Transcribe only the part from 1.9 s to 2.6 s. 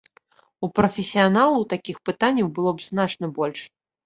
пытанняў